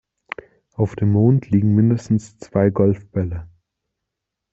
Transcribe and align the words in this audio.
Auf 0.73 0.95
dem 0.95 1.11
Mond 1.11 1.51
liegen 1.51 1.75
mindestens 1.75 2.35
zwei 2.39 2.71
Golfbälle. 2.71 3.47